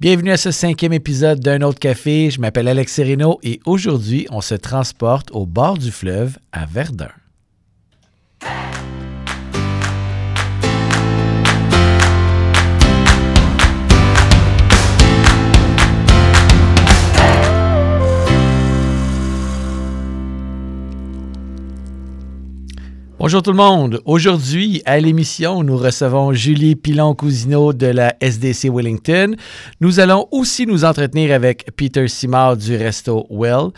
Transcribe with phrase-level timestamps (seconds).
[0.00, 2.28] Bienvenue à ce cinquième épisode d'un autre café.
[2.28, 7.12] Je m'appelle Alex Sereno et aujourd'hui, on se transporte au bord du fleuve à Verdun.
[23.24, 24.02] Bonjour tout le monde.
[24.04, 29.34] Aujourd'hui, à l'émission, nous recevons Julie Pilon-Cousineau de la SDC Wellington.
[29.80, 33.70] Nous allons aussi nous entretenir avec Peter Simard du Resto Well.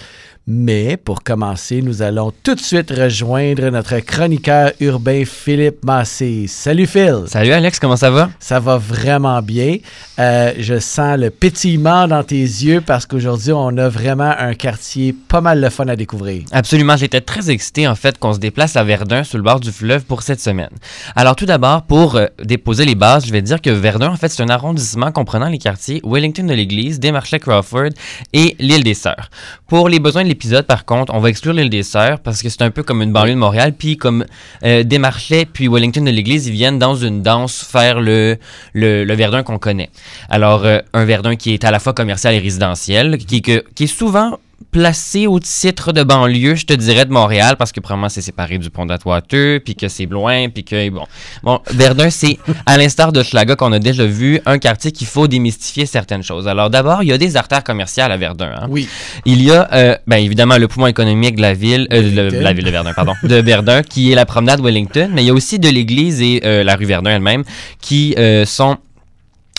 [0.49, 6.47] Mais pour commencer, nous allons tout de suite rejoindre notre chroniqueur urbain Philippe Massé.
[6.47, 7.25] Salut Phil.
[7.27, 8.31] Salut Alex, comment ça va?
[8.39, 9.79] Ça va vraiment bien.
[10.21, 15.13] Euh, je sens le pétillement dans tes yeux parce qu'aujourd'hui, on a vraiment un quartier
[15.13, 16.45] pas mal de fun à découvrir.
[16.53, 19.73] Absolument, j'étais très excité en fait qu'on se déplace à Verdun sur le bord du
[19.73, 20.71] fleuve pour cette semaine.
[21.17, 24.29] Alors tout d'abord, pour euh, déposer les bases, je vais dire que Verdun en fait
[24.29, 27.91] c'est un arrondissement comprenant les quartiers Wellington de l'Église, Desmarchais Crawford
[28.33, 29.29] et l'île des Sœurs.
[29.67, 32.49] Pour les besoins de épisode, par contre, on va exclure l'île des Sœurs parce que
[32.49, 33.73] c'est un peu comme une banlieue de Montréal.
[33.77, 34.25] Puis comme
[34.65, 38.39] euh, Desmarchais puis Wellington de l'Église, ils viennent dans une danse faire le,
[38.75, 39.91] Verdun qu'on connaît.
[40.29, 43.87] Alors, euh, un Verdun qui est à la fois commercial et résidentiel, qui, qui est
[43.87, 44.39] souvent
[44.71, 48.59] placé au titre de banlieue, je te dirais, de Montréal, parce que probablement c'est séparé
[48.59, 51.05] du pont d'Atwater, puis que c'est loin, puis que, bon...
[51.43, 55.29] Bon, Verdun, c'est, à l'instar de Schlaga qu'on a déjà vu, un quartier qu'il faut
[55.29, 56.49] démystifier certaines choses.
[56.49, 58.51] Alors d'abord, il y a des artères commerciales à Verdun.
[58.63, 58.67] Hein.
[58.69, 58.89] Oui.
[59.25, 62.65] Il y a, euh, ben évidemment, le poumon économique de la ville, euh, la ville
[62.65, 65.59] de Verdun, pardon, de Verdun, qui est la promenade Wellington, mais il y a aussi
[65.59, 67.45] de l'église et euh, la rue Verdun elle-même,
[67.81, 68.79] qui euh, sont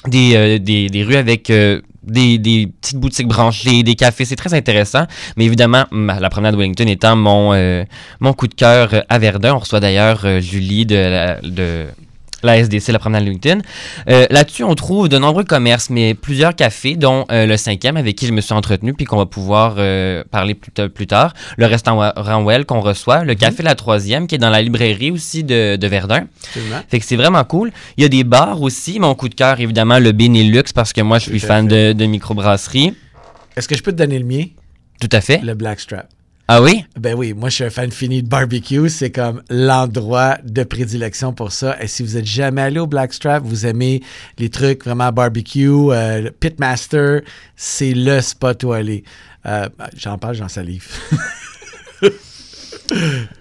[0.08, 4.26] des, euh, des, des rues avec euh, des, petites boutiques branchées, des cafés.
[4.26, 5.06] C'est très intéressant.
[5.36, 7.84] Mais évidemment, la promenade Wellington étant mon, euh,
[8.20, 9.56] mon coup de cœur à Verdun.
[9.56, 11.88] On reçoit d'ailleurs euh, Julie de
[12.44, 13.62] la SDC, la promenade Wellington.
[14.10, 18.16] Euh, Là-dessus, on trouve de nombreux commerces, mais plusieurs cafés, dont euh, le cinquième avec
[18.16, 21.34] qui je me suis entretenu, puis qu'on va pouvoir euh, parler plus, ta- plus tard.
[21.58, 23.24] Le restaurant Well qu'on reçoit.
[23.24, 26.28] Le café La Troisième, qui est dans la librairie aussi de, de Verdun.
[26.48, 26.82] Absolument.
[26.90, 27.72] Fait que c'est vraiment cool.
[27.98, 29.00] Il y a des bars aussi.
[29.00, 32.06] Mon coup de cœur, évidemment, le Benelux, parce que moi, je suis fan de, de
[32.06, 32.94] microbrasserie.
[33.56, 34.44] Est-ce que je peux te donner le mien?
[35.02, 35.40] Tout à fait.
[35.44, 36.08] Le Blackstrap.
[36.50, 36.86] Ah oui?
[36.98, 38.88] Ben oui, moi je suis un fan fini de barbecue.
[38.88, 41.76] C'est comme l'endroit de prédilection pour ça.
[41.82, 44.02] Et si vous êtes jamais allé au Blackstrap, vous aimez
[44.38, 47.24] les trucs vraiment barbecue, euh, Pitmaster,
[47.58, 49.04] c'est le spot où aller.
[49.46, 50.88] Euh, j'en parle, j'en salive.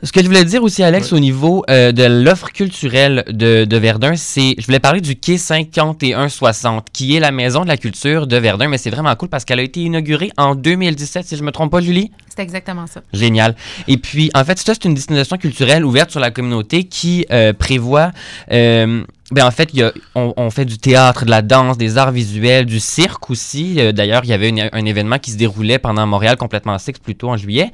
[0.03, 3.77] Ce que je voulais dire aussi, Alex, au niveau euh, de l'offre culturelle de, de
[3.77, 4.55] Verdun, c'est.
[4.59, 8.69] Je voulais parler du quai 5160, qui est la maison de la culture de Verdun,
[8.69, 11.73] mais c'est vraiment cool parce qu'elle a été inaugurée en 2017, si je me trompe
[11.73, 12.11] pas, Julie.
[12.35, 13.03] C'est exactement ça.
[13.13, 13.57] Génial.
[13.89, 17.53] Et puis, en fait, ça, c'est une destination culturelle ouverte sur la communauté qui euh,
[17.53, 18.13] prévoit.
[18.53, 19.03] euh,
[19.33, 22.13] ben, en fait, y a- on, on fait du théâtre, de la danse, des arts
[22.13, 23.81] visuels, du cirque aussi.
[23.81, 26.93] Euh, D'ailleurs, il y avait une- un événement qui se déroulait pendant Montréal complètement six,
[26.93, 27.71] plutôt en juillet.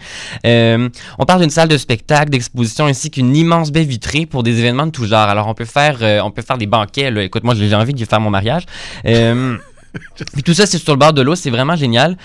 [0.46, 4.58] Euh, on parle d'une salle de spectacle, d'exposition, ainsi qu'une immense baie vitrée pour des
[4.58, 5.28] événements de tout genre.
[5.28, 7.10] Alors, on peut faire, euh, on peut faire des banquets.
[7.10, 7.22] Là.
[7.22, 8.64] Écoute, moi, j'ai envie de faire mon mariage.
[9.04, 11.34] Puis tout ça, c'est sur le bord de l'eau.
[11.34, 12.16] C'est vraiment génial.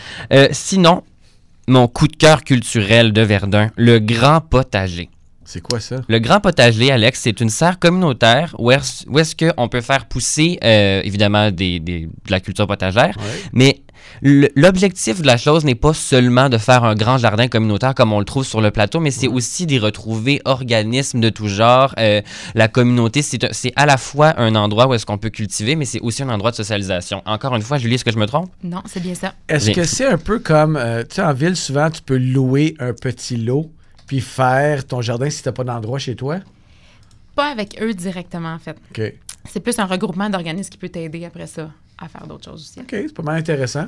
[0.51, 1.03] Sinon,
[1.67, 5.09] mon coup de cœur culturel de Verdun, le Grand Potager.
[5.49, 5.95] C'est quoi ça?
[6.09, 10.05] Le Grand Potager, Alex, c'est une serre communautaire où est-ce, où est-ce qu'on peut faire
[10.07, 13.41] pousser, euh, évidemment, des, des- de la culture potagère, Ouais.
[13.53, 13.81] mais
[14.55, 18.19] l'objectif de la chose n'est pas seulement de faire un grand jardin communautaire comme on
[18.19, 21.93] le trouve sur le plateau, mais c'est aussi d'y retrouver organismes de tout genre.
[21.97, 22.21] Euh,
[22.55, 23.39] la communauté, c'est,
[23.75, 26.51] à la fois un endroit où est-ce qu'on peut cultiver, mais c'est aussi un endroit
[26.51, 27.21] de socialisation.
[27.25, 28.49] Encore une fois, Julie, est-ce que je me trompe?
[28.63, 29.33] Non, c'est bien ça.
[29.47, 32.75] Est-ce que c'est un peu comme, euh, tu sais, en ville, souvent, tu peux louer
[32.79, 33.71] un petit lot
[34.07, 36.39] puis faire ton jardin si tu n'as pas d'endroit chez toi?
[37.35, 38.77] Pas avec eux directement, en fait.
[38.91, 39.13] OK.
[39.45, 42.79] C'est plus un regroupement d'organismes qui peut t'aider après ça à faire d'autres choses aussi.
[42.79, 43.85] OK, c'est pas mal intéressant.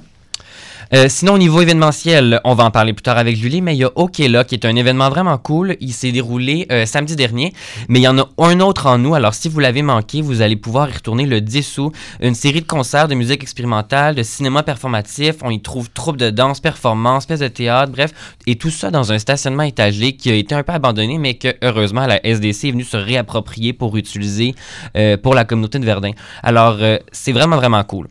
[0.91, 3.79] Euh, sinon, au niveau événementiel, on va en parler plus tard avec Julie, mais il
[3.79, 5.77] y a Okela qui est un événement vraiment cool.
[5.81, 7.53] Il s'est déroulé euh, samedi dernier,
[7.87, 9.13] mais il y en a un autre en nous.
[9.13, 11.93] Alors, si vous l'avez manqué, vous allez pouvoir y retourner le 10 août.
[12.21, 15.35] Une série de concerts de musique expérimentale, de cinéma performatif.
[15.43, 18.11] On y trouve troupes de danse, performances, pièces de théâtre, bref.
[18.47, 21.49] Et tout ça dans un stationnement étagé qui a été un peu abandonné, mais que
[21.61, 24.55] heureusement, la SDC est venue se réapproprier pour utiliser
[24.97, 26.11] euh, pour la communauté de Verdun.
[26.41, 26.79] Alors,
[27.11, 28.07] c'est vraiment, vraiment cool.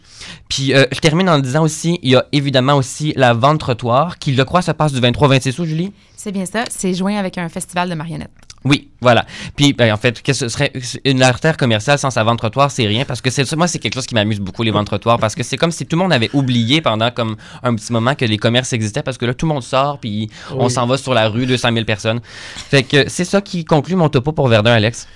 [0.49, 4.19] Puis, euh, je termine en disant aussi, il y a évidemment aussi la vente trottoir
[4.19, 5.93] qui, je crois, se passe du 23 au 26 août, Julie?
[6.17, 6.65] C'est bien ça.
[6.71, 8.31] C'est joint avec un festival de marionnettes.
[8.65, 9.25] Oui, voilà.
[9.57, 10.73] Puis, ben, en fait, qu'est-ce que ce serait
[11.05, 13.95] une artère commerciale sans sa vente trottoir, c'est rien parce que c'est moi, c'est quelque
[13.95, 16.13] chose qui m'amuse beaucoup les ventes trottoirs parce que c'est comme si tout le monde
[16.13, 19.47] avait oublié pendant comme un petit moment que les commerces existaient parce que là, tout
[19.47, 22.21] le monde sort puis on s'en va sur la rue, 200 000 personnes.
[22.25, 25.07] Fait que c'est ça qui conclut mon topo pour Verdun, Alex.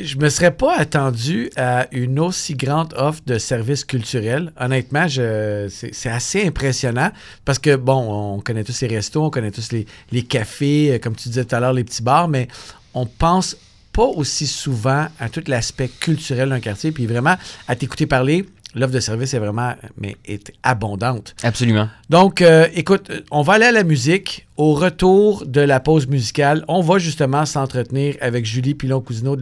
[0.00, 4.52] Je me serais pas attendu à une aussi grande offre de services culturels.
[4.58, 7.10] Honnêtement, c'est assez impressionnant
[7.44, 10.98] parce que, bon, on connaît tous les restos, on connaît tous les, les cafés, euh,
[10.98, 12.48] comme tu disais tout à l'heure, les petits bars, mais
[12.94, 13.56] on pense
[13.92, 16.92] pas aussi souvent à tout l'aspect culturel d'un quartier.
[16.92, 17.36] Puis vraiment,
[17.68, 18.44] à t'écouter parler,
[18.76, 21.34] l'offre de service est vraiment mais est abondante.
[21.42, 21.88] Absolument.
[22.10, 24.46] Donc, euh, écoute, on va aller à la musique.
[24.56, 29.36] Au retour de la pause musicale, on va justement s'entretenir avec Julie Pilon-Cousineau,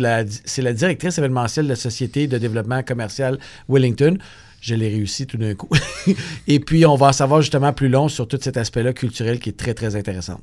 [0.44, 3.38] c'est la directrice événementielle de la Société de développement commercial
[3.68, 4.18] Wellington.
[4.60, 5.68] Je l'ai réussi tout d'un coup.
[6.48, 9.50] Et puis, on va en savoir justement plus long sur tout cet aspect-là culturel qui
[9.50, 10.40] est très, très intéressant.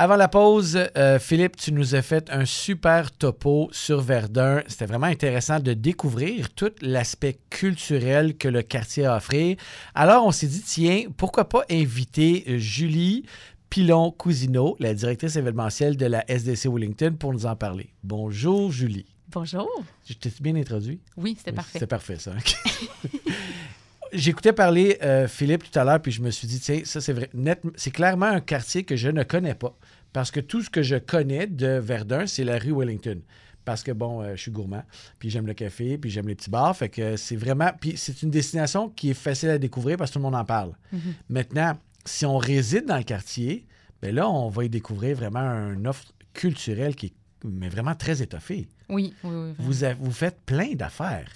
[0.00, 4.62] Avant la pause, euh, Philippe, tu nous as fait un super topo sur Verdun.
[4.68, 9.56] C'était vraiment intéressant de découvrir tout l'aspect culturel que le quartier a à offrir.
[9.96, 13.24] Alors, on s'est dit, tiens, pourquoi pas inviter Julie
[13.70, 17.92] Pilon-Cousineau, la directrice événementielle de la SDC Wellington, pour nous en parler.
[18.04, 19.06] Bonjour, Julie.
[19.32, 19.68] Bonjour.
[20.08, 21.00] Je t'ai bien introduit?
[21.16, 21.78] Oui, c'était Oui, parfait.
[21.80, 22.34] C'est parfait, ça.
[24.12, 27.12] J'écoutais parler euh, Philippe tout à l'heure, puis je me suis dit, tiens, ça, c'est
[27.12, 27.28] vrai.
[27.76, 29.76] C'est clairement un quartier que je ne connais pas.
[30.12, 33.20] Parce que tout ce que je connais de Verdun, c'est la rue Wellington.
[33.64, 34.82] Parce que, bon, euh, je suis gourmand,
[35.18, 36.74] puis j'aime le café, puis j'aime les petits bars.
[36.74, 37.70] Fait que c'est vraiment.
[37.78, 40.44] Puis c'est une destination qui est facile à découvrir parce que tout le monde en
[40.44, 40.72] parle.
[40.92, 41.00] Mhm.
[41.28, 43.66] Maintenant, si on réside dans le quartier,
[44.00, 45.40] ben là, on va y découvrir vraiment
[45.72, 47.12] une offre culturelle qui est
[47.44, 48.68] mais vraiment très étoffée.
[48.88, 49.54] Oui, oui, oui.
[49.58, 51.28] Vous, a- vous faites plein d'affaires.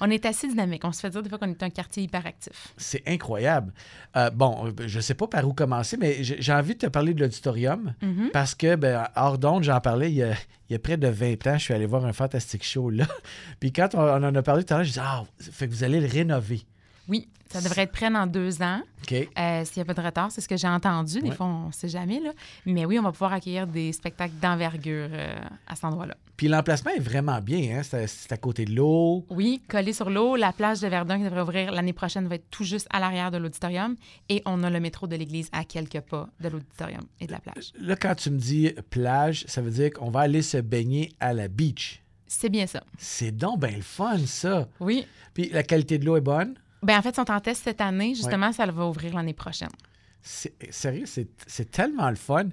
[0.00, 0.82] On est assez dynamique.
[0.84, 2.74] On se fait dire des fois qu'on est un quartier hyperactif.
[2.76, 3.72] C'est incroyable.
[4.16, 6.86] Euh, bon, euh, je ne sais pas par où commencer, mais j'ai envie de te
[6.86, 8.30] parler de l'auditorium Mhm.
[8.32, 10.32] parce que, ben, hors d'onde, j'en parlais il y, a,
[10.68, 11.58] il y a près de 20 ans.
[11.58, 13.06] Je suis allé voir un fantastique show là.
[13.60, 15.72] Puis quand on, on en a parlé tout à l'heure, je dit Ah, fait que
[15.72, 16.62] vous allez le rénover.
[17.08, 18.80] Oui, ça devrait être prêt dans deux ans.
[19.02, 19.12] OK?
[19.12, 21.20] Euh, S'il n'y a pas de retard, c'est ce que j'ai entendu.
[21.20, 21.34] Des Ouais.
[21.34, 22.18] fois, on ne sait jamais.
[22.20, 22.30] Là.
[22.66, 25.36] Mais oui, on va pouvoir accueillir des spectacles d'envergure euh,
[25.66, 26.16] à cet endroit-là.
[26.36, 27.78] Puis l'emplacement est vraiment bien.
[27.78, 27.82] Hein?
[27.84, 29.24] C'est à- c'est à côté de l'eau.
[29.30, 30.34] Oui, collé sur l'eau.
[30.34, 33.30] La plage de Verdun qui devrait ouvrir l'année prochaine va être tout juste à l'arrière
[33.30, 33.94] de l'auditorium.
[34.28, 37.38] Et on a le métro de l'église à quelques pas de l'auditorium et de la
[37.38, 37.72] plage.
[37.78, 41.32] Là, quand tu me dis plage, ça veut dire qu'on va aller se baigner à
[41.34, 42.00] la beach.
[42.26, 42.82] C'est bien ça.
[42.98, 44.66] C'est donc bien le fun, ça.
[44.80, 45.06] Oui.
[45.34, 46.54] Puis la qualité de l'eau est bonne?
[46.84, 48.14] Ben en fait, ils sont en test cette année.
[48.14, 49.68] Justement, ça va ouvrir l'année prochaine.
[50.26, 52.44] C'est- Sérieux, c'est tellement le fun.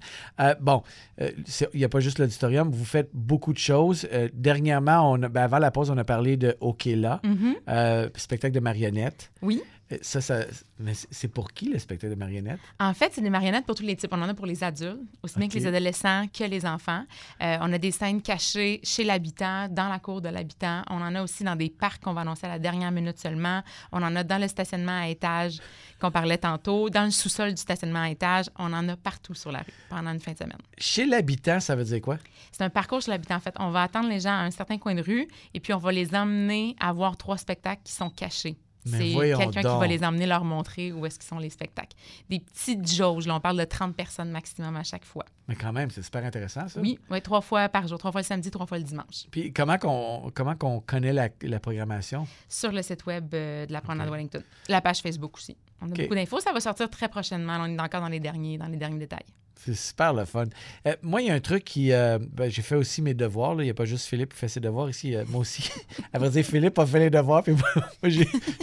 [0.41, 0.83] Euh, bon,
[1.21, 1.31] euh,
[1.73, 4.05] il n'y a pas juste l'auditorium, vous faites beaucoup de choses.
[4.11, 7.55] Euh, dernièrement, on a- ben, avant la pause, on a parlé de Okela, Mhm.
[7.69, 9.31] euh, spectacle de marionnettes.
[9.41, 9.61] Oui.
[10.01, 10.45] Ça, ça,
[10.79, 12.59] mais c'est pour qui le spectacle de marionnettes?
[12.79, 14.11] En fait, c'est des marionnettes pour tous les types.
[14.11, 17.03] On en a pour les adultes, aussi bien que les adolescents que les enfants.
[17.41, 20.83] Euh, on a des scènes cachées chez l'habitant, dans la cour de l'habitant.
[20.89, 23.61] On en a aussi dans des parcs qu'on va annoncer à la dernière minute seulement.
[23.91, 25.59] On en a dans le stationnement à étage
[25.99, 28.49] qu'on parlait tantôt, dans le sous-sol du stationnement à étage.
[28.57, 30.57] On en a partout sur la rue pendant une fin de semaine.
[30.77, 32.17] Chez l'habitant, ça veut dire quoi?
[32.51, 33.35] C'est un parcours chez l'habitant.
[33.35, 35.73] En fait, on va attendre les gens à un certain coin de rue et puis
[35.73, 38.57] on va les emmener à voir trois spectacles qui sont cachés.
[38.85, 41.95] C'est quelqu'un qui va les emmener leur montrer où est-ce qu'ils sont les spectacles.
[42.29, 45.25] Des petites jauges, là, on parle de 30 personnes maximum à chaque fois.
[45.47, 46.79] Mais quand même, c'est super intéressant, ça.
[46.79, 49.25] Oui, ouais, trois fois par jour, trois fois le samedi, trois fois le dimanche.
[49.31, 52.27] Puis comment qu'on comment qu'on connaît la, la programmation?
[52.47, 54.13] Sur le site web euh, de la Promenade Ok.
[54.13, 54.43] Wellington.
[54.69, 55.57] La page Facebook aussi.
[55.81, 56.39] On a beaucoup d'infos.
[56.39, 57.57] Ça va sortir très prochainement.
[57.59, 59.25] On est encore dans les derniers, dans les derniers détails.
[59.63, 60.45] C'est super le fun.
[60.87, 61.91] Euh, moi, il y a un truc qui.
[61.91, 63.53] euh, ben, j'ai fait aussi mes devoirs.
[63.53, 63.61] là.
[63.63, 65.15] Il n'y a pas juste Philippe qui fait ses devoirs ici.
[65.15, 65.69] euh, moi aussi.
[66.13, 67.43] à vrai dire, Philippe a fait les devoirs.
[67.43, 67.85] Puis moi,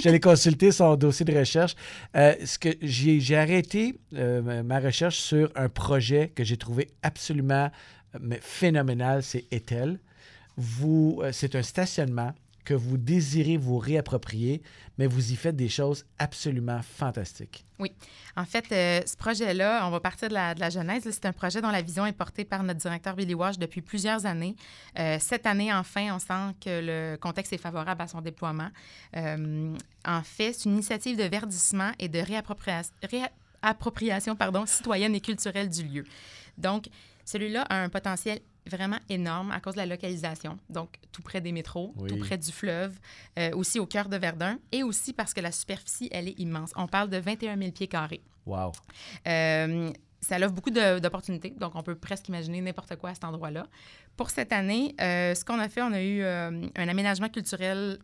[0.02, 1.76] j'allais consulter son dossier de recherche.
[2.14, 7.70] Ce que j'ai, arrêté ma- recherche sur un projet que j'ai trouvé absolument
[8.40, 9.22] phénoménal.
[9.22, 10.00] C'est Etel.
[10.56, 12.32] Vous, c'est un stationnement
[12.68, 14.60] que vous désirez vous réapproprier,
[14.98, 17.64] mais vous y faites des choses absolument fantastiques.
[18.36, 21.08] En fait, euh, ce projet-là, on va partir de la, genèse.
[21.10, 24.26] C'est un projet dont la vision est portée par notre directeur Billy Walsh depuis plusieurs
[24.26, 24.54] années.
[24.98, 28.68] Euh, cette année, enfin, on sent que le contexte est favorable à son déploiement.
[29.16, 32.90] Euh, en fait, c'est une initiative de verdissement et de réappropria-
[33.62, 36.04] réappropriation citoyenne et culturelle du lieu.
[36.58, 36.90] Donc,
[37.24, 41.52] celui-là a un potentiel vraiment énorme à cause de la localisation, donc tout près des
[41.52, 42.08] métros, Oui.
[42.08, 42.98] tout près du fleuve,
[43.38, 46.72] euh, aussi au cœur de Verdun, et aussi parce que la superficie, elle est immense.
[46.76, 48.22] On parle de 21 000 pieds carrés.
[48.46, 48.72] Wow.
[49.26, 53.66] Euh, ça offre beaucoup d'opportunités, donc on peut presque imaginer n'importe quoi à cet endroit-là.
[54.16, 57.98] Pour cette année, euh, ce qu'on a fait, on a eu un aménagement culturel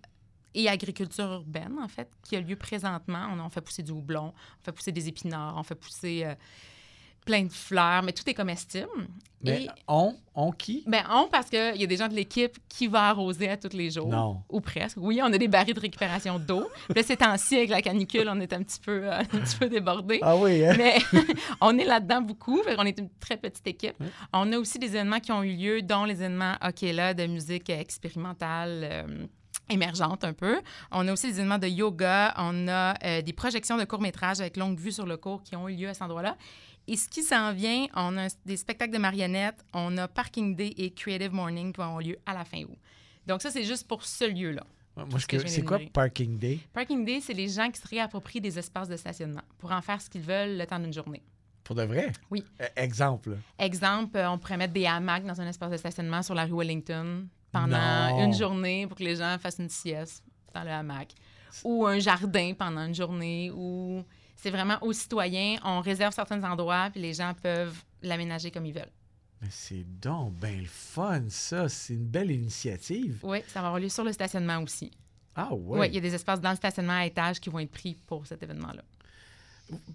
[0.57, 3.27] et agriculture urbaine, en fait, qui a lieu présentement.
[3.33, 6.25] On, on fait pousser du houblon, on fait pousser des épinards, on fait pousser
[7.25, 8.89] plein de fleurs, mais tout est comestible.
[9.43, 10.85] Mais Et- on, on qui?
[10.87, 13.77] Ben, on, parce qu'il y a des gens de l'équipe qui vont arroser à tous
[13.77, 14.09] les jours.
[14.09, 14.41] Non.
[14.49, 14.97] Ou presque.
[14.99, 16.67] Oui, on a des barils de récupération d'eau.
[16.95, 19.69] Là, ces temps-ci, avec la canicule, on est un petit peu, euh, un petit peu
[19.69, 20.19] débordé.
[20.23, 20.75] Ah oui, hein?
[20.79, 20.97] Mais
[21.61, 22.63] on est là-dedans beaucoup.
[22.79, 23.97] On est une très petite équipe.
[24.33, 27.69] On a aussi des événements qui ont eu lieu, dont les événements là de musique
[27.69, 28.81] expérimentale.
[28.91, 29.27] euh,
[29.71, 30.61] émergente un peu.
[30.91, 34.59] On a aussi des événements de yoga, on a euh, des projections de courts-métrages avec
[34.59, 36.37] longue vue sur le cours qui ont eu lieu à cet endroit-là.
[36.87, 40.75] Et ce qui s'en vient, on a des spectacles de marionnettes, on a Parking Day
[40.77, 42.79] et Creative Morning qui vont avoir lieu à la fin août.
[43.27, 44.65] Donc ça, c'est juste pour ce lieu-là.
[44.97, 45.81] Moi, ce c'est quoi.
[45.93, 46.61] Parking Day?
[46.73, 50.01] Parking Day, c'est les gens qui se réapproprient des espaces de stationnement pour en faire
[50.01, 51.23] ce qu'ils veulent le temps d'une journée.
[51.65, 52.13] Pour de vrai?
[52.31, 52.45] Oui.
[52.61, 53.39] Euh, exemple.
[53.59, 56.57] Exemple, euh, on pourrait mettre des hamacs dans un espace de stationnement sur la rue
[56.59, 58.25] Wellington pendant Non.
[58.25, 60.23] une journée pour que les gens fassent une sieste
[60.55, 61.15] dans le hamac.
[61.65, 63.51] Ou un jardin pendant une journée.
[63.51, 64.05] Ou
[64.37, 68.75] c'est vraiment aux citoyens, on réserve certains endroits puis les gens peuvent l'aménager comme ils
[68.75, 68.91] veulent.
[69.41, 71.69] Mais c'est donc bien le fun, ça.
[71.69, 73.19] C'est une belle initiative.
[73.23, 74.91] Oui, ça va avoir lieu sur le stationnement aussi.
[75.37, 75.89] Ah Oui, ouais.
[75.89, 78.27] il y a des espaces dans le stationnement à étage qui vont être pris pour
[78.27, 78.83] cet événement-là.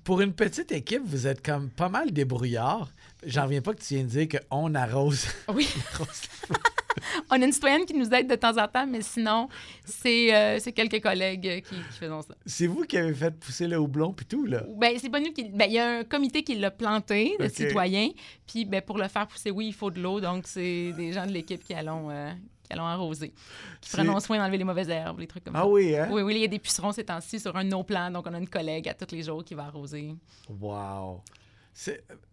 [0.03, 2.89] Pour une petite équipe, vous êtes comme pas mal débrouillard.
[3.23, 5.25] J'en reviens pas que tu viens de dire qu'on arrose.
[5.47, 5.67] Oui.
[5.93, 6.21] arrose-
[7.29, 9.47] On a une citoyenne qui nous aide de temps en temps, mais sinon,
[9.85, 12.33] c'est euh, quelques collègues euh, qui, qui faisons ça.
[12.45, 14.63] c'est vous qui avez fait pousser le houblon puis tout, là?
[14.77, 15.45] Ben, c'est pas nous qui.
[15.49, 18.09] Ben, il y a un comité qui l'a planté, de citoyens.
[18.47, 20.19] Puis, ben, pour le faire pousser, oui, il faut de l'eau.
[20.19, 22.31] Donc, c'est des gens de l'équipe qui allons, euh,
[22.63, 23.33] qui allons arroser.
[23.81, 25.67] Qui prennent soin d'enlever les mauvaises herbes, les trucs comme Ah ça.
[25.67, 26.07] oui, hein?
[26.11, 28.09] Oui, oui, il y a des pucerons ces temps-ci sur un de nos plans.
[28.11, 30.15] Donc, on a une collègue à tous les jours qui va arroser.
[30.49, 31.21] Wow.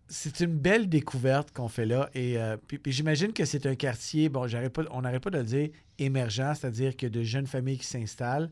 [0.08, 2.08] C'est une belle découverte qu'on fait là.
[2.14, 5.38] Et euh, puis, puis j'imagine que c'est un quartier, bon, pas, on n'arrête pas de
[5.38, 8.50] le dire, émergent, c'est-à-dire que de jeunes familles qui s'installent.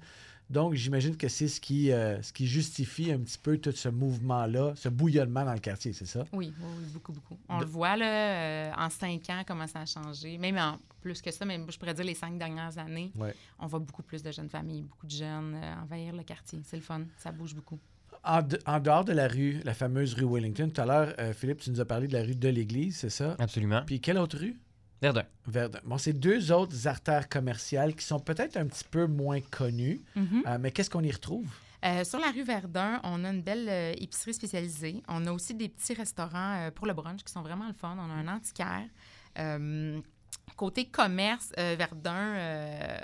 [0.50, 3.88] Donc, j'imagine que c'est ce qui, euh, ce qui justifie un petit peu tout ce
[3.88, 6.24] mouvement-là, ce bouillonnement dans le quartier, c'est ça?
[6.32, 7.38] Oui, oui, oui, beaucoup, beaucoup.
[7.48, 10.36] On De- le voit, là, euh, en cinq ans, comment ça a changé.
[10.36, 13.34] Même en plus que ça, même, je pourrais dire les cinq dernières années, Ouais.
[13.58, 16.60] on voit beaucoup plus de jeunes familles, beaucoup de jeunes euh, envahir le quartier.
[16.64, 17.78] C'est le fun, ça bouge beaucoup.
[18.26, 21.32] En, de- en dehors de la rue, la fameuse rue Wellington, tout à l'heure, euh,
[21.34, 23.36] Philippe, tu nous as parlé de la rue de l'Église, c'est ça?
[23.38, 23.82] Absolument.
[23.86, 24.56] Puis quelle autre rue?
[25.02, 25.24] Verdun.
[25.46, 25.80] Verdun.
[25.84, 30.42] Bon, c'est deux autres artères commerciales qui sont peut-être un petit peu moins connues, Mhm.
[30.46, 31.46] euh, mais qu'est-ce qu'on y retrouve?
[31.84, 35.02] Euh, sur la rue Verdun, on a une belle euh, épicerie spécialisée.
[35.06, 37.94] On a aussi des petits restaurants euh, pour le brunch qui sont vraiment le fun.
[38.00, 38.86] On a un antiquaire.
[39.38, 40.00] Euh,
[40.56, 42.96] côté commerce, euh, Verdun, euh,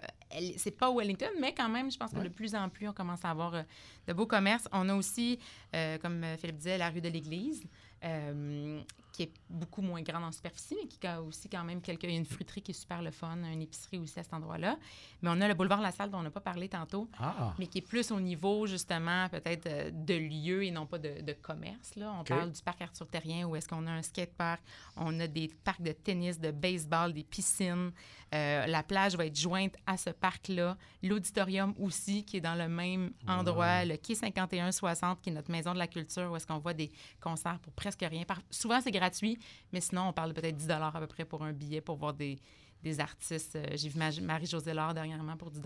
[0.56, 2.24] c'est pas Wellington, mais quand même, je pense que Ouais.
[2.24, 3.62] de plus en plus, on commence à avoir euh,
[4.06, 4.68] de beaux commerces.
[4.72, 5.38] On a aussi,
[5.74, 7.62] euh, comme euh, Philippe disait, la rue de l'Église.
[8.02, 8.80] euh,
[9.12, 12.04] qui est beaucoup moins grande en superficie, mais qui a aussi quand même quelques...
[12.04, 14.32] Il y a une fruiterie qui est super le fun, une épicerie aussi à cet
[14.32, 14.78] endroit-là.
[15.20, 17.66] Mais on a le boulevard La Salle dont on n'a pas parlé tantôt, Ah, mais
[17.66, 21.94] qui est plus au niveau, justement, peut-être de lieu et non pas de, de commerce.
[21.96, 22.14] Là.
[22.18, 24.62] On parle du parc Arthur Terrien où est-ce qu'on a un skatepark,
[24.96, 27.90] on a des parcs de tennis, de baseball, des piscines.
[28.32, 30.76] Euh, la plage va être jointe à ce parc-là.
[31.02, 33.84] L'auditorium aussi, qui est dans le même endroit.
[33.84, 36.92] Le quai 5160, qui est notre maison de la culture, où est-ce qu'on voit des
[37.20, 38.22] concerts pour presque rien.
[38.24, 39.36] Par- Souvent, c'est gratuit,
[39.72, 42.12] mais sinon, on parle de peut-être 10 à peu près pour un billet pour voir
[42.14, 42.38] des,
[42.84, 43.56] des artistes.
[43.56, 45.60] Euh, J'ai vu Ma- Marie-Josée Laure dernièrement pour 10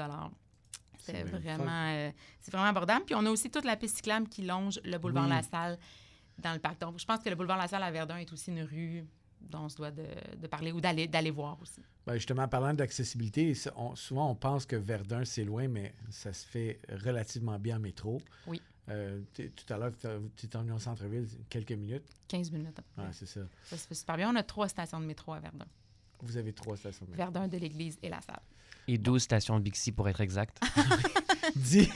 [0.98, 3.04] C'est vraiment, euh, c'est vraiment abordable.
[3.04, 5.30] Puis on a aussi toute la piste cyclable qui longe le boulevard Oui.
[5.30, 5.78] La Salle
[6.38, 6.80] dans le parc.
[6.80, 9.04] Donc, je pense que le boulevard La Salle à Verdun est aussi une rue
[9.50, 10.04] dont on se doit de,
[10.36, 11.80] de parler ou d'aller, d'aller voir aussi.
[12.06, 16.32] ben justement, en parlant d'accessibilité, on- souvent on pense que Verdun, c'est loin, mais ça
[16.32, 18.20] se fait relativement bien en métro.
[18.46, 18.60] Oui.
[18.90, 22.04] Euh, tout à l'heure, tu es emmené au centre-ville, quelques minutes.
[22.28, 22.78] 15 minutes.
[22.94, 23.04] près.
[23.12, 23.40] c'est ça.
[23.64, 24.30] Ça se fait super bien.
[24.30, 25.64] On a trois stations de métro à Verdun.
[26.20, 27.24] Vous avez trois stations de métro.
[27.24, 28.40] Verdun, de l'Église et La Salle.
[28.86, 30.60] Et 12 stations de Bixi pour être exact.
[31.56, 31.88] dis,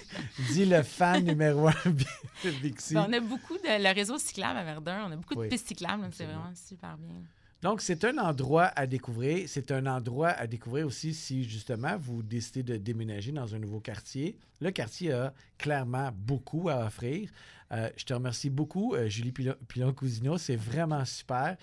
[0.53, 2.95] dis le fan numéro un de Bixi.
[2.95, 3.83] Ben, on a beaucoup de...
[3.83, 6.03] Le réseau cyclable à Verdun, on a beaucoup Oui, de pistes cyclables.
[6.03, 7.17] donc C'est vraiment super bien.
[7.63, 9.49] Donc, c'est un endroit à découvrir.
[9.49, 13.81] C'est un endroit à découvrir aussi si, justement, vous décidez de déménager dans un nouveau
[13.81, 14.37] quartier.
[14.61, 17.31] Le quartier a clairement beaucoup à offrir.
[17.73, 20.39] Euh, je te remercie beaucoup, euh, Julie Pilon- Pilon-Cousineau.
[20.39, 21.57] C'est vraiment super.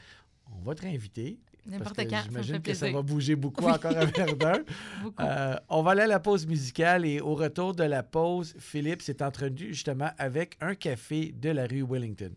[0.59, 1.39] On va te réinviter.
[1.65, 3.71] N'importe quand, J'imagine que ça va bouger beaucoup Oui.
[3.71, 4.63] encore à Verdun.
[5.19, 9.01] Euh, on va aller à la pause musicale et au retour de la pause, Philippe
[9.01, 12.31] s'est entretenu justement avec un café de la rue Wellington.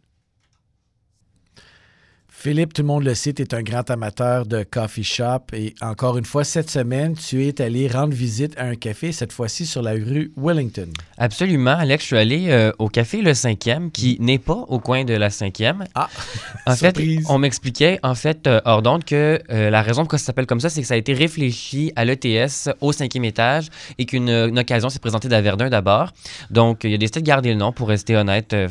[2.40, 5.75] Philippe, tout le monde le sait, tu es un grand amateur de coffee shop et
[5.80, 9.66] encore une fois, cette semaine, tu es allé rendre visite à un café, cette fois-ci
[9.66, 10.87] sur la rue Wellington.
[11.16, 12.04] Absolument, Alex.
[12.04, 15.30] Je suis allé euh, au café Le Cinquième, qui n'est pas au coin de la
[15.30, 15.85] Cinquième.
[15.97, 16.09] Ah,
[16.66, 17.26] En fait, surprise.
[17.28, 20.61] on m'expliquait, en fait, euh, hors d'onde, que euh, la raison pourquoi ça s'appelle comme
[20.61, 23.68] ça, c'est que ça a été réfléchi à l'ETS au cinquième étage
[23.99, 26.12] et qu'une une occasion s'est présentée à Verdun d'abord.
[26.52, 28.68] Donc, il y a décidé de garder le nom, pour rester honnête, euh,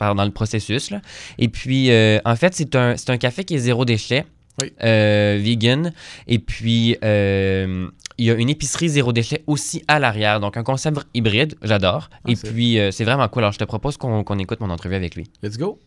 [0.00, 0.90] dans le processus.
[0.90, 1.00] Là.
[1.38, 4.24] Et puis, euh, en fait, c'est un, c'est un café qui est zéro déchet,
[4.62, 4.72] Oui.
[4.84, 5.92] euh, vegan.
[6.28, 7.88] Et puis, euh,
[8.18, 10.38] il y a une épicerie zéro déchet aussi à l'arrière.
[10.38, 12.08] Donc, un concept hybride, j'adore.
[12.12, 13.42] Ah, Et puis, euh, c'est vraiment cool.
[13.42, 15.26] Alors, je te propose qu'on écoute mon entrevue avec lui.
[15.42, 15.78] Let's go.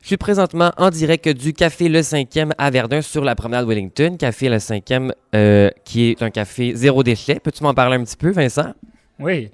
[0.00, 4.16] Je suis présentement en direct du Café Le 5e à Verdun sur la promenade Wellington.
[4.16, 7.40] Café Le 5e euh, qui est un café zéro déchet.
[7.40, 8.72] Peux-tu m'en parler un petit peu, Vincent?
[9.18, 9.50] Oui.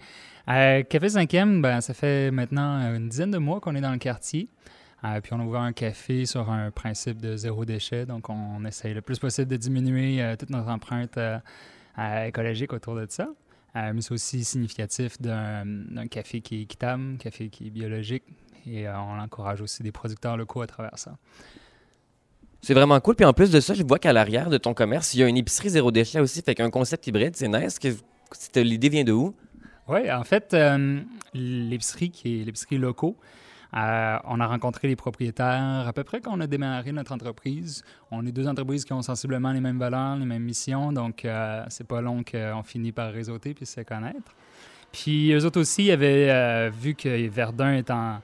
[0.50, 3.98] Euh, Café 5e, ben, ça fait maintenant une dizaine de mois qu'on est dans le
[3.98, 4.48] quartier.
[5.04, 8.06] Euh, puis on a ouvert un café sur un principe de zéro déchet.
[8.06, 11.38] Donc on essaye le plus possible de diminuer euh, toute notre empreinte euh,
[12.26, 13.28] écologique autour de ça.
[13.74, 18.22] Mais c'est aussi significatif d'un café qui est équitable, un café qui est biologique.
[18.68, 21.16] Et on encourage aussi des producteurs locaux à travers ça.
[22.62, 23.16] C'est vraiment cool.
[23.16, 25.26] Puis en plus de ça, je vois qu'à l'arrière de ton commerce, il y a
[25.26, 26.40] une épicerie zéro déchet aussi.
[26.40, 27.80] Fait qu'un concept hybride, c'est nice.
[28.54, 29.34] L'idée vient de où?
[29.88, 30.56] Oui, en fait,
[31.34, 33.16] l'épicerie qui est l'épicerie locaux,
[33.76, 37.82] euh, on a rencontré les propriétaires à peu près quand on a démarré notre entreprise.
[38.10, 41.64] On est deux entreprises qui ont sensiblement les mêmes valeurs, les mêmes missions, donc euh,
[41.68, 44.32] c'est pas long qu'on finit par réseauter puis se connaître.
[44.92, 48.20] Puis eux autres aussi avaient euh, vu que Verdun est en,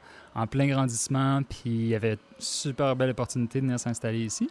[0.49, 4.49] plein grandissement, puis il y avait une super belle opportunité de venir s'installer ici.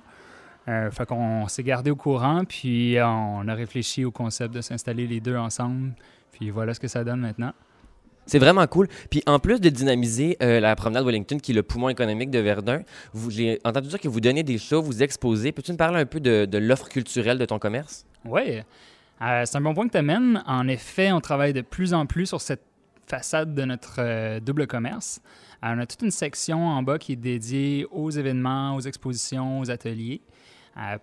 [0.68, 5.08] Euh, fait qu'on s'est gardé au courant, puis on a réfléchi au concept de s'installer
[5.08, 5.94] les deux ensemble.
[6.34, 7.54] Puis voilà ce que ça donne maintenant.
[8.30, 8.88] C'est vraiment cool.
[9.10, 12.38] Puis en plus de dynamiser euh, la promenade Wellington, qui est le poumon économique de
[12.38, 12.84] Verdun,
[13.30, 15.52] j'ai entendu dire que vous donnez des shows, vous exposez.
[15.52, 18.06] Peux-tu me parler un peu de, l'offre culturelle de ton commerce?
[18.26, 18.62] Oui,
[19.22, 20.42] Euh, c'est un bon point que tu amènes.
[20.46, 22.64] En effet, on travaille de plus en plus sur cette
[23.06, 25.20] façade de notre euh, double commerce.
[25.62, 29.72] On a toute une section en bas qui est dédiée aux événements, aux expositions, aux
[29.72, 30.22] ateliers.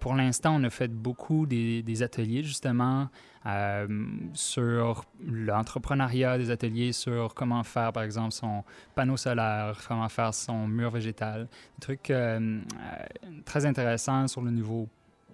[0.00, 3.09] Pour l'instant, on a fait beaucoup des ateliers justement
[3.47, 3.87] euh,
[4.35, 10.67] sur l'entrepreneuriat, des ateliers sur comment faire par exemple son panneau solaire, comment faire son
[10.67, 11.47] mur végétal,
[11.79, 14.88] des trucs euh, euh, très intéressants sur le niveau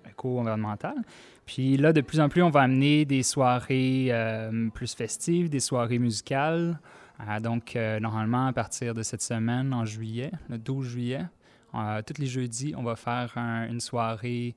[0.08, 0.94] éco-environnemental.
[1.46, 4.12] Puis là, de plus en plus, on va amener des soirées
[4.74, 6.78] plus festives, des soirées musicales.
[7.42, 11.24] Donc, normalement, à partir de cette semaine, en juillet, le 12 juillet,
[11.72, 14.54] tous les jeudis, on va faire un- une soirée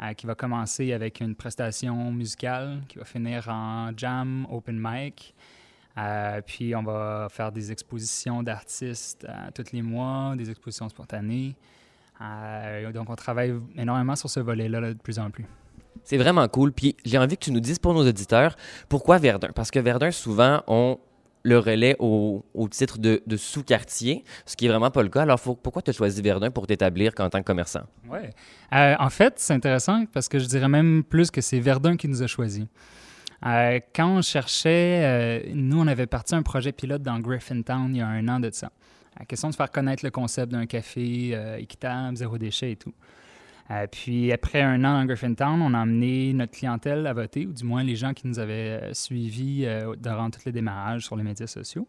[0.00, 5.34] euh, qui va commencer avec une prestation musicale, qui va finir en jam, open mic.
[5.96, 11.56] Euh, puis, on va faire des expositions d'artistes euh, tous les mois, des expositions spontanées.
[12.92, 15.46] Donc, on travaille énormément sur ce volet-là là, de plus en plus.
[16.04, 16.72] C'est vraiment cool.
[16.72, 18.56] Puis j'ai envie que tu nous dises pour nos auditeurs
[18.88, 19.50] pourquoi Verdun?
[19.54, 20.98] Parce que Verdun, souvent, on
[21.42, 25.22] le relais au, titre de, sous-quartier, ce qui est vraiment pas le cas.
[25.22, 27.82] Alors pourquoi tu as choisi Verdun pour t'établir en tant que commerçant?
[28.08, 28.18] Oui.
[28.72, 32.22] en fait, c'est intéressant parce que je dirais même plus que c'est Verdun qui nous
[32.22, 32.66] a choisis.
[33.46, 37.98] Euh, quand on cherchait, euh, nous, on avait parti un projet pilote dans Griffintown il
[37.98, 38.70] y a un an de ça.
[39.18, 42.94] La question de faire connaître le concept d'un café euh, équitable, zéro déchet et tout.
[43.70, 47.52] Euh, puis après un an dans Griffintown, on a amené notre clientèle à voter, ou
[47.52, 51.16] du moins les gens qui nous avaient euh, suivis euh, durant tous les démarrages sur
[51.16, 51.86] les médias sociaux,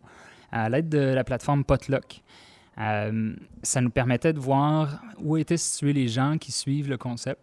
[0.51, 2.21] à l'aide de la plateforme Potluck.
[2.77, 7.41] Ça nous permettait de voir où étaient situés les gens qui suivent le concept.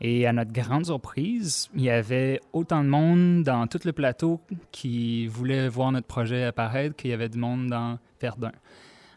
[0.00, 4.40] Et à notre grande surprise, il y avait autant de monde dans tout le plateau
[4.72, 8.50] qui voulait voir notre projet apparaître qu'il y avait du monde dans Verdun.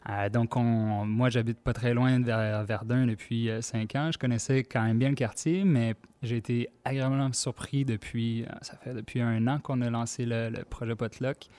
[0.09, 4.09] Euh, donc, on- moi, j'habite pas très loin de Ver- Verdun depuis euh, cinq ans.
[4.11, 8.77] Je connaissais quand même bien le quartier, mais j'ai été agréablement surpris depuis, euh, ça
[8.77, 11.49] fait depuis un an qu'on a lancé le, projet Potluck,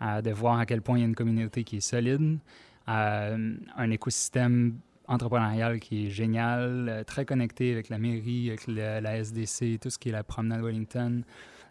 [0.00, 2.38] de voir à quel point il y a une communauté qui est solide,
[2.86, 9.90] un écosystème entrepreneurial qui est génial, très connecté avec la mairie, avec la SDC, tout
[9.90, 11.22] ce qui est la promenade Wellington,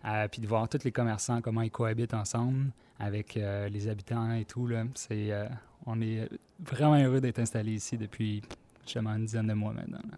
[0.06, 4.34] euh, puis de voir tous les commerçants, comment ils cohabitent ensemble avec euh, les habitants
[4.34, 4.68] et tout.
[4.68, 5.46] Là, c'est, euh,
[5.86, 8.42] on est vraiment heureux d'être installé ici depuis
[8.84, 10.00] justement une dizaine de mois maintenant.
[10.10, 10.18] là.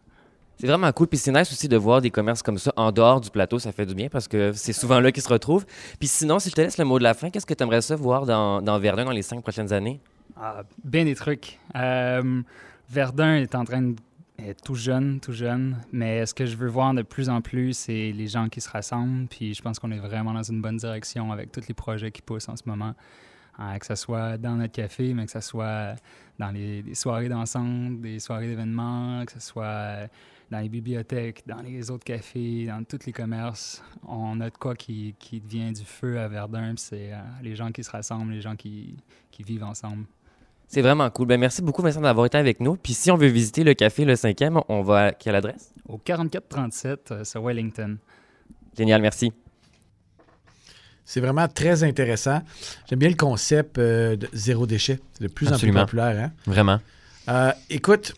[0.58, 1.08] C'est vraiment cool.
[1.08, 3.58] Puis c'est nice aussi de voir des commerces comme ça en dehors du plateau.
[3.58, 5.65] Ça fait du bien parce que c'est souvent là qu'ils se retrouvent.
[5.98, 7.82] Puis sinon, si je te laisse le mot de la fin, qu'est-ce que tu aimerais
[7.82, 10.00] ça voir dans, dans Verdun dans les cinq prochaines années?
[10.38, 11.60] Ah, bien des trucs.
[11.74, 13.96] Verdun est en train de
[14.63, 18.12] tout jeune, tout jeune, mais ce que je veux voir de plus en plus, c'est
[18.12, 21.32] les gens qui se rassemblent, puis je pense qu'on est vraiment dans une bonne direction
[21.32, 22.96] avec tous les projets qui poussent en ce moment,
[23.60, 25.96] Euh, que ce soit dans notre café, mais que ce soit
[26.39, 30.08] dans les, soirées d'ensemble, des soirées d'événements, que ce soit euh,
[30.50, 33.84] dans les bibliothèques, dans les autres cafés, dans tous les commerces.
[34.08, 37.84] On a de quoi qui, devient du feu à Verdun, c'est euh, les gens qui
[37.84, 38.96] se rassemblent, les gens qui
[39.39, 40.06] vivent ensemble.
[40.74, 41.28] C'est vraiment cool.
[41.28, 42.78] Ben, merci beaucoup, Vincent, d'avoir été avec nous.
[42.78, 45.74] Puis si on veut visiter le café Le 5e, on va à quelle adresse?
[45.90, 47.98] Au 4437 euh, sur Wellington.
[48.78, 49.34] Génial, merci.
[51.04, 52.42] C'est vraiment très intéressant.
[52.90, 55.00] J'aime bien le concept euh, de zéro déchet.
[55.12, 55.82] C'est de plus Absolument.
[55.82, 56.24] en plus populaire.
[56.24, 56.32] hein?
[56.46, 56.80] Vraiment.
[57.28, 58.14] Euh, écoute,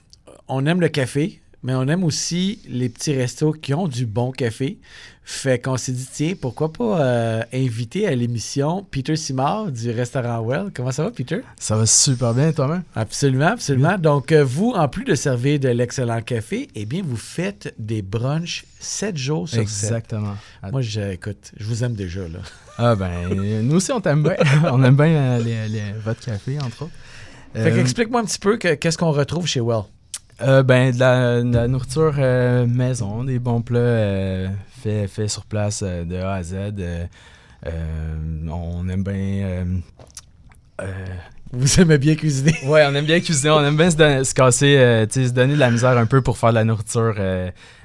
[0.47, 4.31] on aime le café, mais on aime aussi les petits restos qui ont du bon
[4.31, 4.77] café.
[5.25, 10.41] Fait qu'on s'est dit, tiens, pourquoi pas euh, inviter à l'émission Peter Simard du restaurant
[10.45, 10.65] Well.
[10.73, 11.39] Comment ça va, Peter?
[11.57, 12.83] Ça va super bien, toi-même?
[12.93, 13.97] Absolument, absolument.
[13.97, 18.01] Donc, euh, vous, en plus de servir de l'excellent café, eh bien, vous faites des
[18.01, 19.61] brunchs 7 jours sur 7.
[19.61, 20.35] Exactement.
[20.69, 22.39] Moi, je, écoute, je vous aime déjà, là.
[22.77, 23.29] Ah ben,
[23.63, 24.35] nous aussi, on t'aime bien.
[24.73, 26.91] on aime bien euh, les- les- votre café, entre autres.
[27.53, 29.83] Fait Euh, qu'explique-moi un petit peu que- qu'est-ce qu'on retrouve chez Well?
[30.43, 34.49] Euh, ben, de la, nourriture euh, maison, des bons plats euh,
[34.81, 36.55] faits faits sur place euh, de A à Z.
[38.49, 39.65] on aime bien...
[41.51, 42.55] Vous aimez bien cuisiner.
[42.65, 45.69] Ouais, on aime bien cuisiner, on aime bien se, se casser, se donner de la
[45.69, 47.15] misère un peu pour faire de la nourriture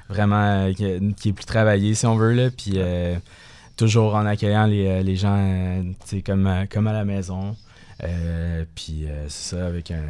[0.09, 2.49] vraiment qui, est plus travaillée, si on veut, là.
[2.49, 2.79] Puis
[3.77, 5.83] toujours en accueillant les, les gens,
[6.25, 7.55] comme, comme à la maison.
[8.73, 10.01] Puis c'est ça, avec un.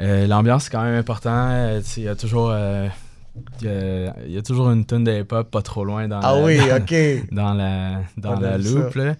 [0.00, 1.48] Euh, L'ambiance, c'est quand même important.
[1.50, 2.50] euh, il y a toujours.
[2.52, 2.88] euh,
[3.60, 6.20] il y a- il y a toujours une tonne de hip-hop pas trop loin dans
[6.22, 6.56] Ah la- oui,
[7.32, 8.94] dans- la, dans On la loupe.
[8.94, 9.14] là.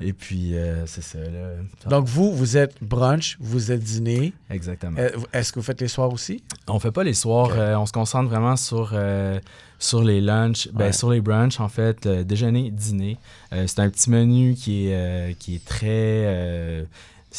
[0.00, 1.18] Et puis, euh, c'est ça.
[1.20, 1.50] Là.
[1.88, 4.32] Donc, vous, vous êtes brunch, vous êtes dîner.
[4.50, 4.98] Exactement.
[4.98, 6.42] Euh, Est-ce que vous faites les soirs aussi?
[6.66, 9.38] On fait pas les soirs, euh, on se concentre vraiment sur, euh,
[9.78, 10.92] sur les lunchs, ben, Ouais.
[10.92, 13.18] sur les brunchs en fait, déjeuner, dîner.
[13.52, 16.88] Euh, c'est un petit menu qui est, euh, qui est très...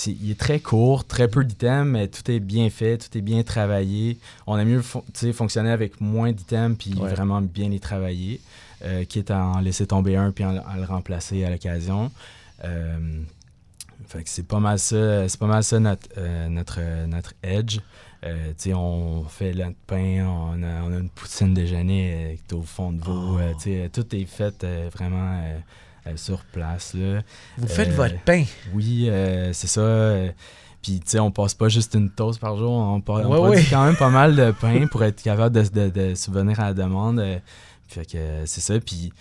[0.08, 3.44] il est très court, très peu d'items, mais tout est bien fait, tout est bien
[3.44, 4.18] travaillé.
[4.48, 7.10] On a mieux fonctionner avec moins d'items puis Ouais.
[7.10, 8.40] vraiment bien les travailler,
[8.84, 12.12] euh, quitte à en laisser tomber un puis à le remplacer à l'occasion.
[12.64, 13.22] Euh,
[14.26, 17.80] c'est pas mal ça, c'est pas mal ça notre, euh, notre, euh, notre edge.
[18.74, 22.92] On fait le pain, on a, on a une poutine déjeuner qui est au fond
[22.92, 23.40] de veau.
[23.40, 23.88] Oh.
[23.92, 25.42] tout est fait vraiment
[26.16, 26.94] sur place.
[26.94, 27.22] Là.
[27.58, 28.44] Vous faites Euh, votre pain.
[28.74, 29.82] Oui, euh, c'est ça.
[29.82, 30.30] euh,
[30.82, 33.60] Puis, tu sais, on passe pas juste une toast par jour, on, on Ouais, produit
[33.62, 33.68] ouais.
[33.70, 36.74] quand même pas mal de pain pour être capable de, de, de subvenir à la
[36.74, 37.20] demande.
[37.20, 37.38] euh,
[37.88, 38.80] fait que euh, c'est ça.
[38.80, 39.12] Puis,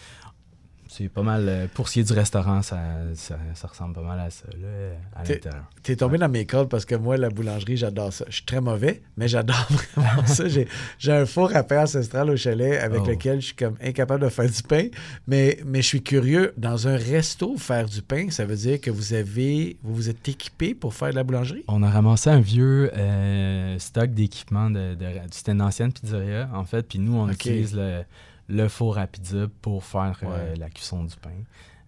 [0.92, 1.46] c'est pas mal.
[1.48, 2.78] euh, pour ce qui est du restaurant, ça,
[3.14, 4.68] ça, ça ressemble pas mal à ça, là,
[5.14, 5.64] à l'intérieur.
[5.82, 8.24] T'es tombé dans mes cordes parce que moi, la boulangerie, j'adore ça.
[8.28, 10.44] Je suis très mauvais, mais j'adore vraiment ça.
[10.48, 10.66] J'ai,
[11.12, 13.08] un four à pain ancestral au chalet avec Oh.
[13.08, 14.88] lequel je suis comme incapable de faire du pain.
[15.26, 16.52] Mais, mais je suis curieux.
[16.56, 20.28] Dans un resto, faire du pain, ça veut dire que vous avez vous vous êtes
[20.28, 21.64] équipé pour faire de la boulangerie?
[21.68, 24.70] On a ramassé un vieux euh, stock d'équipement.
[24.70, 26.82] De, de- C'était une ancienne pizzeria, en fait.
[26.86, 28.02] Puis nous, on utilise le,
[28.50, 30.56] le four pizza pour faire euh, Ouais.
[30.56, 31.30] la cuisson du pain.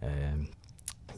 [0.03, 0.33] Euh,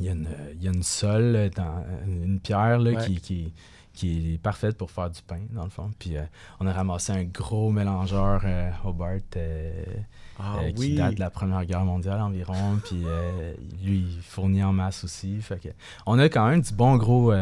[0.00, 0.26] Il y, a une-
[0.56, 3.04] il y a une sole, dans, une pierre là, Ouais.
[3.06, 3.52] qui, qui,
[3.92, 5.88] qui est parfaite pour faire du pain, dans le fond.
[6.00, 6.24] Puis euh,
[6.58, 9.84] on a ramassé un gros mélangeur euh, Hobart euh,
[10.40, 12.80] Ah qui date de la Première Guerre mondiale environ.
[12.84, 13.04] Puis
[13.84, 15.40] lui, il fournit en masse aussi.
[15.40, 15.68] Fait que
[16.06, 17.32] on a quand même du bon gros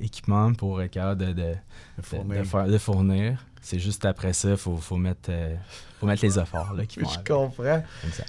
[0.00, 2.38] équipement pour être capable de, de, de- fournir.
[2.38, 3.44] de faire- de fournir.
[3.60, 5.54] C'est juste après ça, il faut, faut, mettre, euh,
[5.98, 7.82] faut mettre les efforts là, qui Je comprends.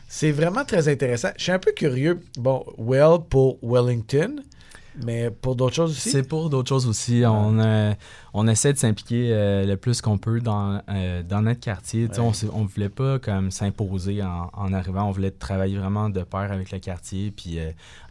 [0.08, 1.30] C'est vraiment très intéressant.
[1.38, 2.22] Je suis un peu curieux.
[2.38, 4.42] Bon, Well pour Wellington,
[5.04, 6.10] mais pour d'autres choses aussi?
[6.10, 7.24] C'est pour d'autres choses aussi.
[7.26, 7.94] On, euh,
[8.34, 10.82] on essaie de s'impliquer euh, le plus qu'on peut dans,
[11.28, 12.08] dans notre quartier.
[12.08, 12.20] Ouais.
[12.20, 15.06] On ne voulait pas comme s'imposer en, en arrivant.
[15.08, 17.60] On voulait travailler vraiment de pair avec le quartier, puis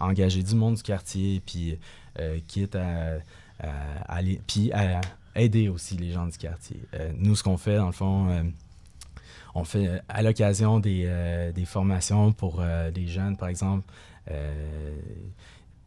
[0.01, 1.79] engager du monde du quartier, puis
[2.47, 3.19] quitte à,
[3.61, 5.01] à aller, puis à
[5.39, 6.81] aider aussi les gens du quartier.
[6.95, 8.43] Euh, nous, ce qu'on fait, dans le fond, euh,
[9.55, 11.09] on fait euh, à l'occasion des,
[11.55, 12.63] des formations pour
[12.95, 13.85] les jeunes, par exemple.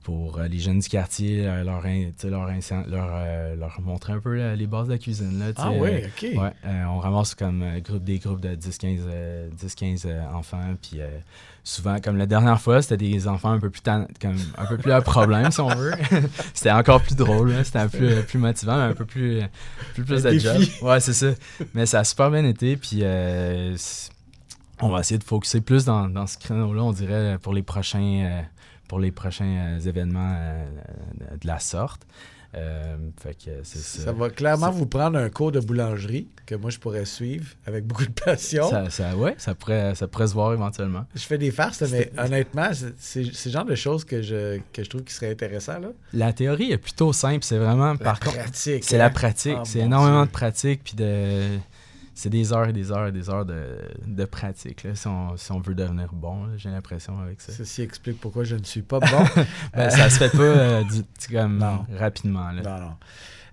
[0.03, 4.67] Pour euh, les jeunes du quartier, euh, leur, leur, euh, leur montrer un peu les
[4.67, 5.39] bases de la cuisine.
[5.39, 6.21] Là, Ah oui, OK.
[6.37, 6.51] Ouais,
[6.87, 10.75] on ramasse comme groupe, des groupes de 10-15 euh, 10-15, euh, enfants.
[10.81, 10.99] Puis
[11.63, 14.91] souvent, comme la dernière fois, c'était des enfants un peu plus comme un peu plus
[14.91, 15.93] à problème, si on veut.
[16.53, 19.41] c'était encore plus drôle, c'était plus, euh, plus motivant, mais un peu plus,
[19.93, 20.61] plus, plus Un de job.
[20.81, 21.27] Ouais, c'est ça.
[21.73, 22.75] Mais ça a super bien été.
[22.77, 23.03] Puis
[24.83, 28.43] on va essayer de focuser plus dans, dans ce créneau-là, on dirait, pour les prochains,
[28.91, 30.65] pour les prochains euh, événements euh,
[31.39, 32.01] de la sorte.
[32.57, 34.03] Euh, fait que c'est ça.
[34.03, 37.85] Ça va clairement vous prendre un cours de boulangerie que moi je pourrais suivre avec
[37.87, 38.69] beaucoup de passion.
[38.69, 41.05] Ça, ça- ouais, ça pourrait, ça pourrait se voir éventuellement.
[41.15, 44.59] Je fais des farces, mais honnêtement, c'est- c'est c'est le genre de choses que je,
[44.73, 45.79] que je trouve qui serait intéressant.
[45.79, 45.87] Là.
[46.11, 48.83] La théorie est plutôt simple, c'est vraiment, La par contre, pratique.
[48.83, 48.97] c'est hein?
[48.99, 49.55] la pratique.
[49.57, 50.27] Ah, c'est énormément Dieu.
[50.27, 51.57] de pratique, puis de...
[52.21, 55.35] C'est des heures et des heures et des heures de, de pratique, là, si, on,
[55.37, 57.51] si on veut devenir bon, j'ai l'impression avec ça.
[57.51, 59.07] Ceci explique pourquoi je ne suis pas bon.
[59.73, 61.83] Ben, ça se fait pas euh, du- comme Non.
[61.97, 62.51] rapidement.
[62.51, 62.61] Là.
[62.61, 62.93] non, non.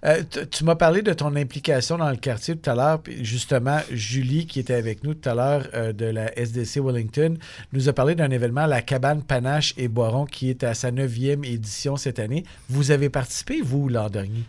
[0.04, 3.00] Euh, tu- m'as parlé de ton implication dans le quartier tout à l'heure.
[3.02, 7.38] puis Justement, Julie, qui était avec nous tout à l'heure euh, de la SDC Wellington,
[7.72, 11.42] nous a parlé d'un événement, la cabane Panache et Boiron, qui est à sa neuvième
[11.42, 12.44] édition cette année.
[12.68, 14.44] Vous avez participé, vous, l'an dernier?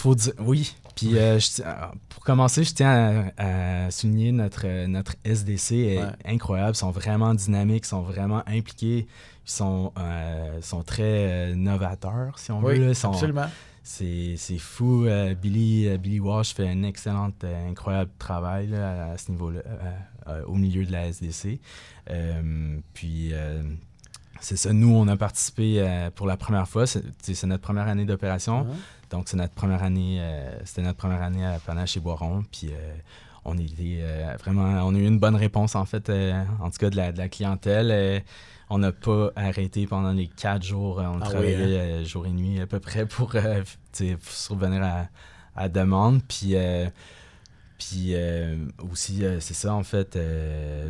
[0.00, 0.74] Faut dire, oui.
[0.96, 1.72] Puis euh, je euh,
[2.08, 6.04] pour commencer, je tiens à, à souligner notre, notre SDC est Ouais.
[6.24, 6.72] incroyable.
[6.74, 9.06] Ils sont vraiment dynamiques, ils sont vraiment impliqués.
[9.46, 11.02] Ils sont, euh, sont très
[11.52, 12.74] euh, novateurs, si on veut.
[12.76, 12.88] là.
[12.88, 13.46] Ils sont- absolument.
[13.82, 15.06] C'est c'est fou.
[15.40, 17.30] Billy, Billy Walsh fait un excellent,
[17.68, 19.62] incroyable travail là, à, à ce niveau-là,
[20.46, 21.60] au milieu de la SDC.
[22.94, 23.32] Puis,
[24.40, 24.72] c'est ça.
[24.72, 26.86] Nous, on a participé euh, pour la première fois.
[26.86, 28.66] C'est notre première année d'opération.
[29.10, 30.18] Donc, c'est notre première année.
[30.20, 32.44] euh, C'était notre première année à Panache et Boiron.
[32.50, 32.92] Puis, euh,
[33.44, 34.02] on était
[34.42, 34.86] vraiment.
[34.86, 36.10] On a eu une bonne réponse, en fait,
[36.60, 38.22] en tout cas, de la, de la clientèle.
[38.68, 40.98] On n'a pas arrêté pendant les quatre jours.
[40.98, 42.04] On Ah oui, travaillait hein?
[42.04, 45.08] jour et nuit à peu près pour, pour survenir à,
[45.56, 46.22] à demande.
[46.28, 46.54] Puis,
[47.78, 48.14] puis
[48.90, 50.16] aussi, c'est ça, en fait.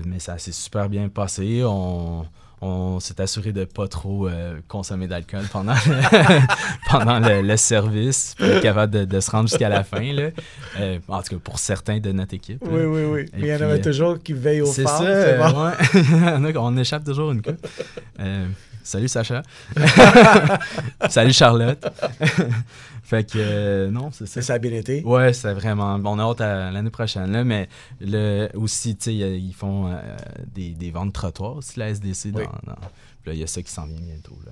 [0.04, 1.62] mais ça s'est super bien passé.
[1.64, 2.26] On,
[2.62, 6.40] on s'est assuré de pas trop euh, consommer d'alcool pendant, le,
[6.90, 10.12] pendant le, le service, pour être capable de, de se rendre jusqu'à la fin.
[10.12, 10.30] Là.
[10.78, 12.62] Euh, en tout cas, pour certains de notre équipe.
[12.62, 12.68] là.
[12.70, 13.26] Oui, oui, oui.
[13.34, 14.98] Mais il y en avait euh, toujours qui veillent au C'est phare.
[14.98, 15.58] ça, c'est bon.
[15.58, 15.76] euh, ouais.
[15.94, 17.66] Il y en a qu'on échappe toujours une coupe.
[18.90, 19.42] Salut Sacha.
[21.08, 21.86] salut Charlotte.
[23.04, 24.34] fait que euh, non, c'est ça.
[24.34, 25.04] C'est ça a bien été.
[25.04, 26.00] Ouais, c'est vraiment.
[26.04, 27.68] On a hâte à l'année prochaine, là, mais
[28.00, 30.00] le, aussi, tu sais, ils font euh,
[30.52, 32.32] des, des ventes trottoirs aussi, la SDC.
[32.32, 32.46] Dans, Oui.
[32.66, 32.74] dans-
[33.22, 34.36] puis là, il y a ça qui s'en vient bientôt.
[34.44, 34.50] Là.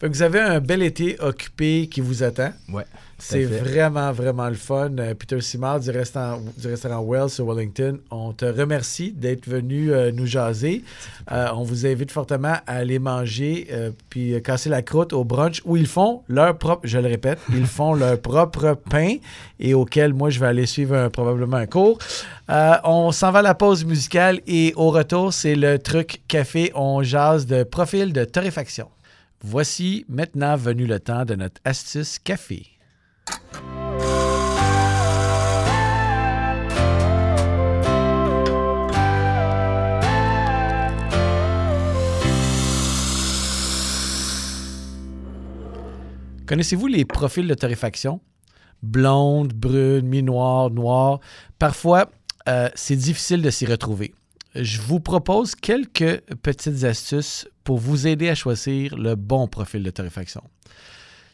[0.00, 2.52] Fait que vous avez un bel été occupé qui vous attend.
[2.72, 2.84] Ouais.
[3.16, 4.90] C'est vraiment, vraiment le fun.
[4.98, 9.92] Euh, Peter Simard du restaurant, du restaurant Wells sur Wellington, on te remercie d'être venu
[9.92, 10.82] euh, nous jaser.
[11.30, 15.62] Euh, on vous invite fortement à aller manger euh, puis casser la croûte au brunch
[15.64, 19.14] où ils font leur propre, je le répète, ils font leur propre pain
[19.60, 21.98] et auquel moi je vais aller suivre un- probablement un cours.
[22.48, 26.72] On s'en va à la pause musicale et au retour, c'est le truc café.
[26.74, 28.88] On jase de profil de torréfaction.
[29.46, 32.66] Voici maintenant venu le temps de notre astuce café.
[46.46, 48.22] Connaissez-vous les profils de torréfaction?
[48.82, 51.20] Blonde, brune, mi-noire, noire.
[51.58, 52.10] Parfois,
[52.48, 54.14] euh, c'est difficile de s'y retrouver.
[54.54, 59.90] Je vous propose quelques petites astuces pour vous aider à choisir le bon profil de
[59.90, 60.42] torréfaction.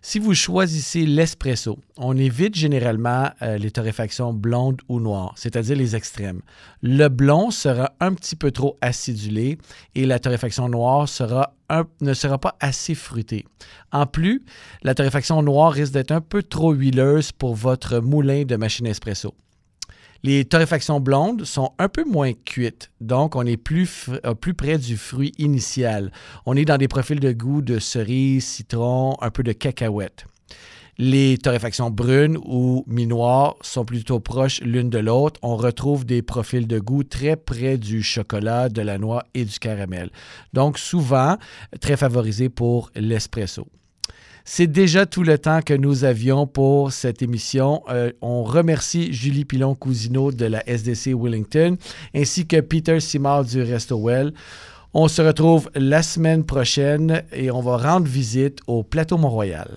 [0.00, 5.94] Si vous choisissez l'espresso, on évite généralement euh, les torréfactions blondes ou noires, c'est-à-dire les
[5.94, 6.40] extrêmes.
[6.80, 9.58] Le blond sera un petit peu trop acidulé
[9.94, 11.06] et la torréfaction noire
[12.00, 13.44] ne sera pas assez fruitée.
[13.92, 14.42] En plus,
[14.82, 19.34] la torréfaction noire risque d'être un peu trop huileuse pour votre moulin de machine espresso.
[20.22, 24.98] Les torréfactions blondes sont un peu moins cuites, donc on est euh, plus près du
[24.98, 26.12] fruit initial.
[26.44, 30.26] On est dans des profils de goût de cerise, citron, un peu de cacahuète.
[30.98, 35.40] Les torréfactions brunes ou mi-noires sont plutôt proches l'une de l'autre.
[35.42, 39.58] On retrouve des profils de goût très près du chocolat, de la noix et du
[39.58, 40.10] caramel.
[40.52, 41.38] Donc souvent
[41.80, 43.66] très favorisés pour l'espresso.
[44.44, 47.82] C'est déjà tout le temps que nous avions pour cette émission.
[47.88, 51.76] Euh, on remercie Julie Pilon-Cousineau de la SDC Wellington
[52.14, 54.32] ainsi que Peter Simard du Resto Well.
[54.92, 59.68] On se retrouve la semaine prochaine et on va rendre visite au Plateau Mont-Royal.